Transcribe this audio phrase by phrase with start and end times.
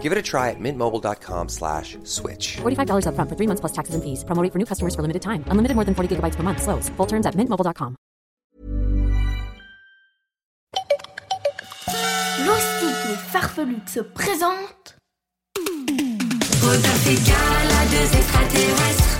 [0.00, 2.56] Give it a try at mintmobile.com slash switch.
[2.62, 4.24] $45 upfront for three months plus taxes and fees.
[4.24, 5.44] Promo rate for new customers for limited time.
[5.48, 6.62] Unlimited more than 40 gigabytes per month.
[6.62, 6.88] Slows.
[6.96, 7.96] Full terms at mintmobile.com.
[12.46, 14.96] Loustique et Farfelux se présentent
[16.62, 19.18] Rodolphe et Gala, deux extraterrestres,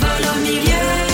[0.00, 1.05] volent au milieu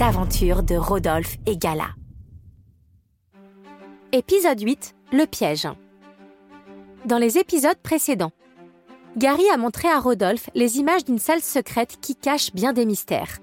[0.00, 1.88] Aventures de Rodolphe et Gala.
[4.12, 4.94] Épisode 8.
[5.10, 5.66] Le piège.
[7.04, 8.30] Dans les épisodes précédents,
[9.16, 13.38] Gary a montré à Rodolphe les images d'une salle secrète qui cache bien des mystères.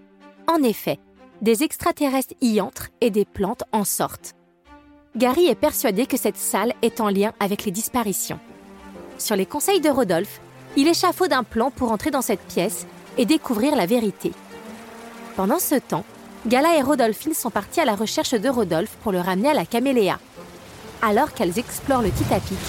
[0.48, 0.98] En effet,
[1.42, 4.34] des extraterrestres y entrent et des plantes en sortent.
[5.18, 8.40] Gary est persuadé que cette salle est en lien avec les disparitions.
[9.18, 10.40] Sur les conseils de Rodolphe,
[10.78, 14.32] il échafaude un plan pour entrer dans cette pièce et découvrir la vérité.
[15.36, 16.06] Pendant ce temps,
[16.48, 19.66] Gala et Rodolphine sont partis à la recherche de Rodolphe pour le ramener à la
[19.66, 20.20] caméléa.
[21.02, 22.60] Alors qu'elles explorent le Titapic,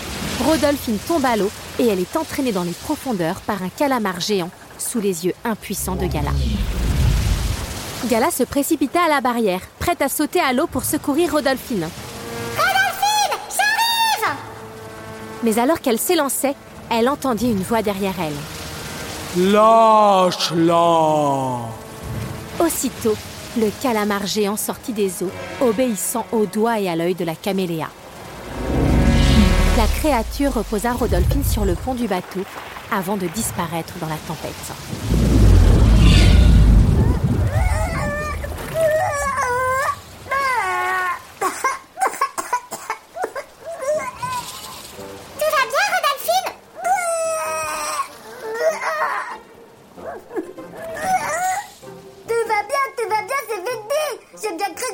[0.47, 4.51] Rodolphine tombe à l'eau et elle est entraînée dans les profondeurs par un calamar géant
[4.79, 6.31] sous les yeux impuissants de Gala.
[8.07, 11.87] Gala se précipita à la barrière, prête à sauter à l'eau pour secourir Rodolphine.
[12.57, 14.37] Rodolphine, j'arrive
[15.43, 16.55] Mais alors qu'elle s'élançait,
[16.91, 19.43] elle entendit une voix derrière elle.
[19.53, 20.75] Lâche-la
[22.59, 23.17] Aussitôt,
[23.57, 27.89] le calamar géant sortit des eaux, obéissant aux doigts et à l'œil de la caméléa.
[29.77, 32.41] La créature reposa Rodolphine sur le pont du bateau
[32.91, 35.26] avant de disparaître dans la tempête.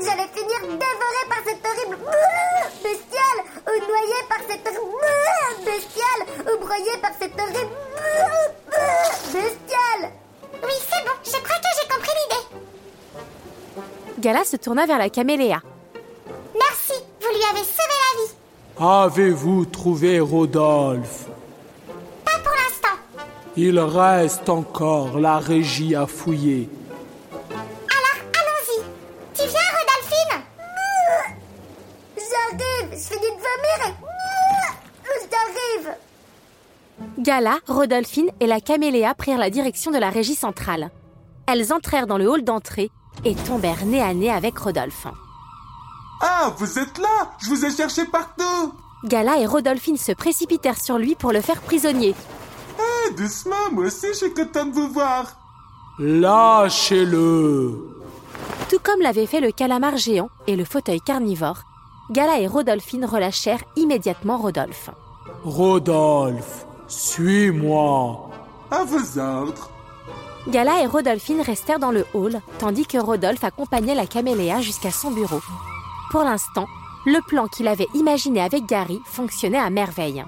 [0.02, 1.98] Que j'allais finir dévorée par cette horrible
[2.82, 7.76] bestiale ou noyée par cette horrible bestiale ou broyée par cette horrible
[9.26, 10.12] bestiale
[10.62, 12.44] Oui, c'est bon, je crois que j'ai compris l'idée.
[14.18, 15.60] Gala se tourna vers la caméléa.
[16.54, 18.32] Merci, vous lui avez sauvé la vie.
[18.78, 21.26] Avez-vous trouvé Rodolphe?
[22.24, 22.98] Pas pour l'instant.
[23.56, 26.68] Il reste encore la régie à fouiller.
[37.18, 40.90] Gala, Rodolphine et la caméléa prirent la direction de la régie centrale.
[41.46, 42.90] Elles entrèrent dans le hall d'entrée
[43.24, 45.06] et tombèrent nez à nez avec Rodolphe.
[46.22, 47.32] Ah, vous êtes là?
[47.38, 48.72] Je vous ai cherché partout
[49.04, 52.14] Gala et Rodolphine se précipitèrent sur lui pour le faire prisonnier.
[52.78, 55.36] Eh, doucement, moi aussi je suis content de vous voir
[55.98, 57.78] Lâchez-le
[58.70, 61.64] Tout comme l'avait fait le calamar géant et le fauteuil carnivore,
[62.10, 64.90] Gala et Rodolphine relâchèrent immédiatement Rodolphe.
[65.44, 68.30] Rodolphe, suis-moi.
[68.70, 69.70] À vos ordres
[70.48, 75.10] Gala et Rodolphine restèrent dans le hall, tandis que Rodolphe accompagnait la caméléa jusqu'à son
[75.10, 75.40] bureau.
[76.10, 76.66] Pour l'instant,
[77.06, 80.24] le plan qu'il avait imaginé avec Gary fonctionnait à merveille.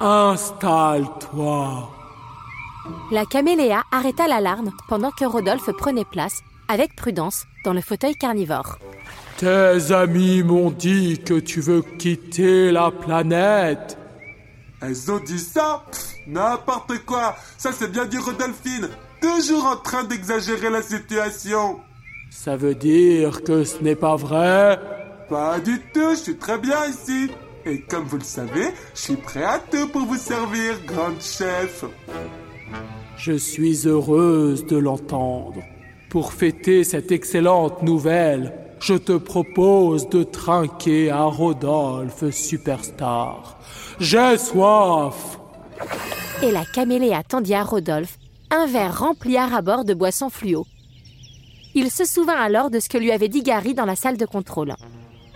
[0.00, 1.90] Installe-toi.
[3.10, 8.78] La caméléa arrêta l'alarme pendant que Rodolphe prenait place, avec prudence, dans le fauteuil carnivore.
[9.38, 13.99] Tes amis m'ont dit que tu veux quitter la planète.
[14.82, 15.84] Elles ont dit ça
[16.26, 17.36] N'importe quoi.
[17.58, 18.88] Ça c'est bien dit Rodolphine
[19.20, 21.80] Toujours en train d'exagérer la situation.
[22.30, 24.78] Ça veut dire que ce n'est pas vrai?
[25.28, 27.30] Pas du tout, je suis très bien ici.
[27.66, 31.84] Et comme vous le savez, je suis prêt à tout pour vous servir, grande chef.
[33.16, 35.62] Je suis heureuse de l'entendre.
[36.08, 43.58] Pour fêter cette excellente nouvelle, je te propose de trinquer à Rodolphe Superstar.
[43.98, 45.38] J'ai soif.
[46.42, 48.18] Et la caméléa tendit à Rodolphe
[48.50, 50.66] un verre rempli à rabord de boissons fluo.
[51.74, 54.26] Il se souvint alors de ce que lui avait dit Gary dans la salle de
[54.26, 54.74] contrôle.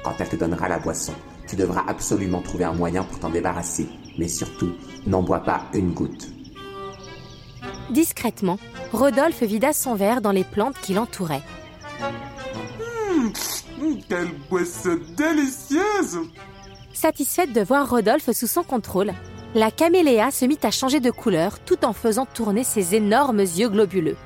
[0.02, 1.12] Quand elle te donnera la boisson,
[1.46, 3.86] tu devras absolument trouver un moyen pour t'en débarrasser.
[4.18, 4.72] Mais surtout,
[5.06, 6.28] n'en bois pas une goutte.
[7.90, 8.58] Discrètement,
[8.92, 11.42] Rodolphe vida son verre dans les plantes qui l'entouraient.
[13.80, 16.20] Hum, quelle boisson délicieuse
[16.92, 19.12] Satisfaite de voir Rodolphe sous son contrôle,
[19.54, 23.68] la caméléa se mit à changer de couleur tout en faisant tourner ses énormes yeux
[23.68, 24.16] globuleux.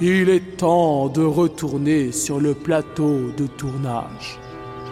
[0.00, 4.38] Il est temps de retourner sur le plateau de tournage.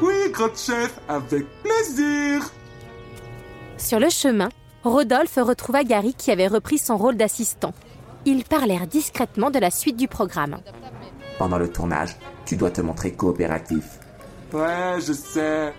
[0.00, 2.42] Oui, grand chef, avec plaisir
[3.78, 4.48] Sur le chemin,
[4.84, 7.74] Rodolphe retrouva Gary qui avait repris son rôle d'assistant.
[8.24, 10.58] Ils parlèrent discrètement de la suite du programme.
[11.38, 13.84] Pendant le tournage, tu dois te montrer coopératif.
[14.52, 15.72] Ouais, je sais.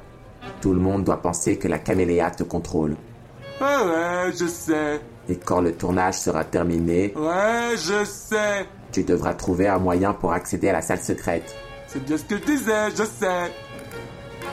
[0.61, 2.95] Tout le monde doit penser que la caméléa te contrôle.
[3.61, 4.99] Ouais, ouais, je sais.
[5.29, 8.65] Et quand le tournage sera terminé, Ouais, je sais.
[8.91, 11.55] tu devras trouver un moyen pour accéder à la salle secrète.
[11.87, 13.51] C'est bien ce que je disais, je sais.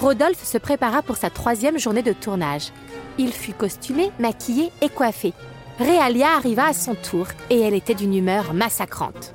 [0.00, 2.72] Rodolphe se prépara pour sa troisième journée de tournage.
[3.18, 5.32] Il fut costumé, maquillé et coiffé.
[5.78, 9.34] Réalia arriva à son tour et elle était d'une humeur massacrante.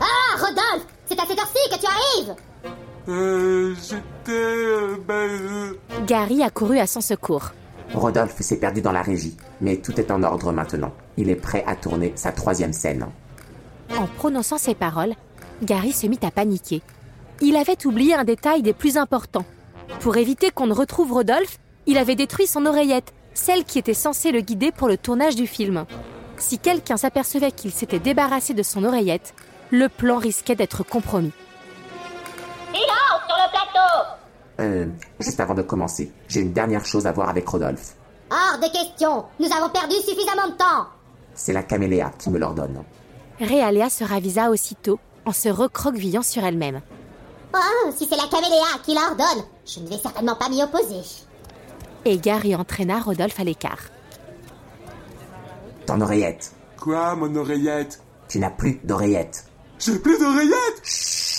[0.00, 2.34] Ah, Rodolphe C'est à cette heure-ci que tu arrives
[3.08, 4.30] Euh, j'étais...
[4.32, 5.14] euh, ben...
[5.14, 5.72] euh,
[6.06, 7.50] Gary accourut à son secours.
[7.94, 10.92] Rodolphe s'est perdu dans la régie, mais tout est en ordre maintenant.
[11.16, 13.06] Il est prêt à tourner sa troisième scène.
[13.98, 15.14] En prononçant ces paroles,
[15.62, 16.82] Gary se mit à paniquer.
[17.40, 19.44] Il avait oublié un détail des plus importants.
[20.00, 24.30] Pour éviter qu'on ne retrouve Rodolphe, il avait détruit son oreillette, celle qui était censée
[24.30, 25.84] le guider pour le tournage du film.
[26.36, 29.34] Si quelqu'un s'apercevait qu'il s'était débarrassé de son oreillette,
[29.70, 31.32] le plan risquait d'être compromis.
[32.72, 34.08] Silence sur le plateau
[34.60, 34.86] Euh,
[35.20, 37.94] juste avant de commencer, j'ai une dernière chose à voir avec Rodolphe.
[38.30, 40.86] Hors de question Nous avons perdu suffisamment de temps
[41.34, 42.82] C'est la caméléa qui me l'ordonne.
[43.40, 46.80] Réaléa se ravisa aussitôt en se recroquevillant sur elle-même.
[47.54, 51.00] Oh, si c'est la caméléa qui l'ordonne, je ne vais certainement pas m'y opposer.
[52.04, 53.80] Et Gary entraîna Rodolphe à l'écart.
[55.86, 56.52] Ton oreillette.
[56.78, 58.00] Quoi, mon oreillette?
[58.28, 59.44] Tu n'as plus d'oreillette.
[59.80, 60.82] J'ai plus d'oreillette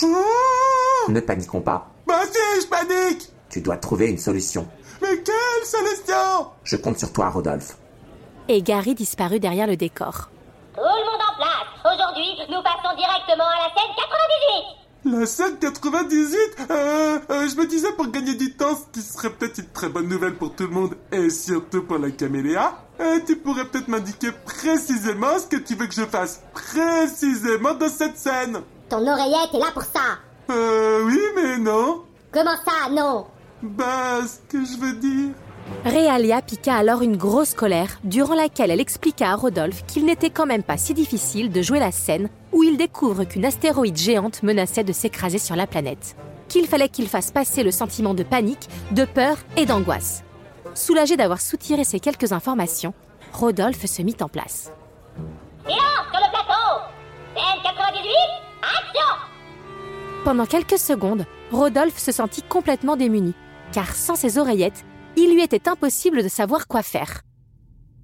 [0.02, 1.88] Oh Ne paniquons pas.
[2.06, 4.66] Bah si, je panique Tu dois trouver une solution.
[5.00, 6.48] Mais quelle solution?
[6.64, 7.76] Je compte sur toi, Rodolphe.
[8.48, 10.28] Et Gary disparut derrière le décor.
[10.74, 13.94] Tout le monde en place Aujourd'hui, nous passons directement à la scène
[15.04, 16.38] 98 La scène 98
[16.70, 19.88] euh, euh, Je me disais pour gagner du temps, ce qui serait peut-être une très
[19.88, 22.74] bonne nouvelle pour tout le monde, et surtout pour la caméléa,
[23.26, 28.16] tu pourrais peut-être m'indiquer précisément ce que tu veux que je fasse précisément dans cette
[28.18, 28.58] scène
[28.88, 30.18] Ton oreillette est là pour ça
[30.50, 32.02] Euh, oui, mais non.
[32.32, 33.26] Comment ça, non?
[33.62, 35.30] Bah, ce que je veux dire...
[35.84, 40.46] Réalia piqua alors une grosse colère, durant laquelle elle expliqua à Rodolphe qu'il n'était quand
[40.46, 44.84] même pas si difficile de jouer la scène où il découvre qu'une astéroïde géante menaçait
[44.84, 46.16] de s'écraser sur la planète.
[46.48, 50.22] Qu'il fallait qu'il fasse passer le sentiment de panique, de peur et d'angoisse.
[50.74, 52.94] Soulagé d'avoir soutiré ces quelques informations,
[53.32, 54.72] Rodolphe se mit en place.
[55.66, 56.82] Silence sur le plateau
[57.34, 58.08] Scène 98
[58.62, 63.34] Action Pendant quelques secondes, Rodolphe se sentit complètement démuni,
[63.72, 64.84] car sans ses oreillettes,
[65.16, 67.20] il lui était impossible de savoir quoi faire.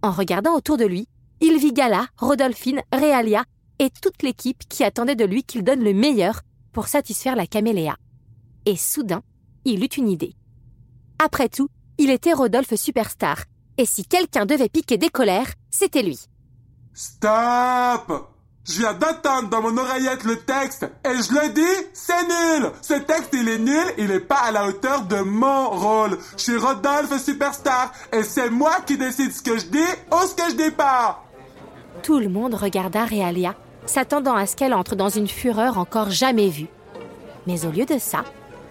[0.02, 1.08] En regardant autour de lui,
[1.40, 3.44] il vit Gala, Rodolphine, Réalia
[3.78, 6.42] et toute l'équipe qui attendait de lui qu'il donne le meilleur
[6.72, 7.96] pour satisfaire la caméléa.
[8.66, 9.22] Et soudain,
[9.64, 10.34] il eut une idée.
[11.18, 11.68] Après tout,
[11.98, 13.38] il était Rodolphe Superstar,
[13.76, 16.18] et si quelqu'un devait piquer des colères, c'était lui.
[16.94, 18.30] Stop
[18.64, 22.94] Je viens d'entendre dans mon oreillette le texte, et je le dis, c'est nul Ce
[22.94, 26.18] texte, il est nul, il est pas à la hauteur de mon rôle.
[26.36, 29.78] Je suis Rodolphe Superstar, et c'est moi qui décide ce que je dis
[30.12, 31.24] ou ce que je dis pas
[32.02, 33.54] Tout le monde regarda Réalia,
[33.86, 36.68] s'attendant à ce qu'elle entre dans une fureur encore jamais vue.
[37.46, 38.24] Mais au lieu de ça,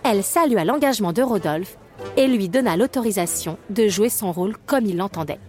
[0.04, 1.78] elle salua l'engagement de Rodolphe
[2.16, 5.40] et lui donna l'autorisation de jouer son rôle comme il l'entendait.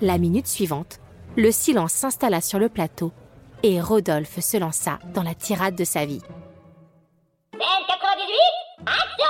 [0.00, 1.00] La minute suivante,
[1.36, 3.12] le silence s'installa sur le plateau
[3.62, 6.20] et Rodolphe se lança dans la tirade de sa vie.
[7.52, 9.24] Scène 98 Action!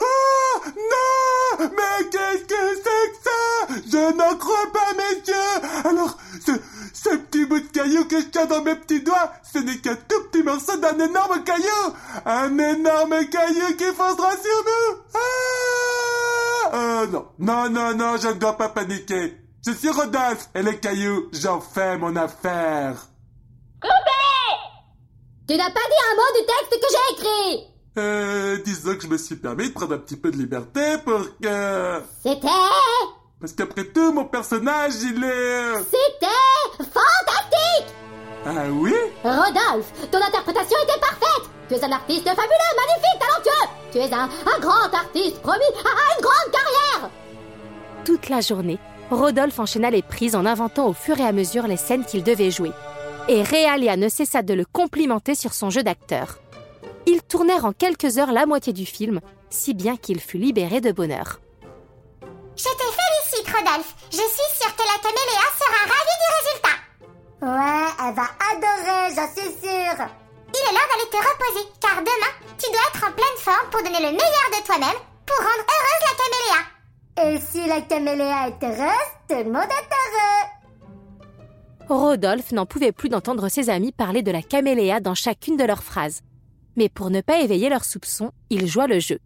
[0.00, 1.70] Ah Non!
[1.76, 3.74] Mais qu'est-ce que c'est que ça?
[3.90, 6.52] Je n'en crois pas mes yeux Alors, ce,
[6.94, 9.96] ce petit bout de caillou que je tiens dans mes petits doigts, ce n'est qu'un
[9.96, 11.94] tout petit morceau d'un énorme caillou!
[12.26, 14.98] Un énorme caillou qui foncera sur nous!
[15.14, 15.57] Ah
[16.74, 17.26] Euh, non.
[17.38, 19.36] Non, non, non, je ne dois pas paniquer.
[19.66, 22.94] Je suis Rodolphe, et les cailloux, j'en fais mon affaire.
[23.82, 24.86] Coupé
[25.48, 27.66] Tu n'as pas dit un mot du texte que j'ai écrit
[27.98, 31.20] Euh, disons que je me suis permis de prendre un petit peu de liberté pour
[31.42, 32.02] que...
[32.22, 32.46] C'était...
[33.40, 35.74] Parce qu'après tout, mon personnage, il est...
[35.84, 36.84] C'était...
[36.84, 37.94] fantastique
[38.46, 38.94] Ah oui?
[39.24, 43.68] Rodolphe, ton interprétation était parfaite Tu es un artiste fabuleux, magnifique, talentueux
[43.98, 47.10] Tu es un, un grand artiste promis à, à une grande carrière
[48.04, 48.78] Toute la journée,
[49.10, 52.52] Rodolphe enchaîna les prises en inventant au fur et à mesure les scènes qu'il devait
[52.52, 52.70] jouer.
[53.26, 56.38] Et Réalia ne cessa de le complimenter sur son jeu d'acteur.
[57.06, 60.92] Ils tournèrent en quelques heures la moitié du film, si bien qu'il fut libéré de
[60.92, 61.40] bonheur.
[62.56, 63.96] Je te félicite, Rodolphe.
[64.12, 66.78] Je suis sûre que la caméléa sera ravie du résultat.
[67.42, 70.06] Ouais, elle va adorer, j'en suis sûre.
[70.54, 73.82] Il est l'heure d'aller te reposer, car demain, tu dois être en pleine forme pour
[73.82, 76.60] donner le meilleur de toi-même pour rendre heureuse la caméléa.
[77.20, 80.58] Et si la caméléa est heureuse, tout le monde est heureux.
[81.88, 85.82] Rodolphe n'en pouvait plus d'entendre ses amis parler de la caméléa dans chacune de leurs
[85.82, 86.20] phrases.
[86.76, 89.18] Mais pour ne pas éveiller leurs soupçons, il joua le jeu.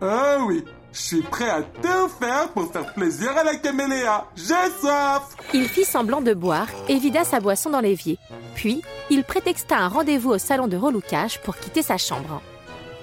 [0.00, 4.26] Ah oui, je suis prêt à tout faire pour faire plaisir à la caméléa.
[4.34, 5.22] J'ai soif
[5.54, 8.18] Il fit semblant de boire et vida sa boisson dans l'évier.
[8.54, 12.42] Puis, il prétexta un rendez-vous au salon de relouquage pour quitter sa chambre.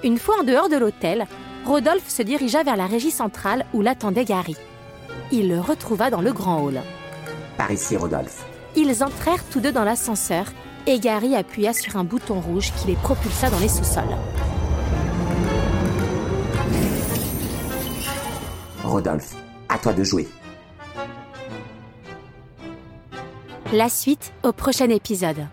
[0.04, 1.28] Une fois en dehors de l'hôtel,
[1.66, 4.56] Rodolphe se dirigea vers la régie centrale où l'attendait Gary.
[5.32, 6.82] Il le retrouva dans le grand hall.
[7.58, 8.46] Par ici, Rodolphe.
[8.76, 10.46] Ils entrèrent tous deux dans l'ascenseur
[10.86, 14.16] et Gary appuya sur un bouton rouge qui les propulsa dans les sous-sols.
[18.88, 19.36] Rodolphe,
[19.70, 20.28] à toi de jouer.
[23.74, 25.46] La suite au prochain épisode.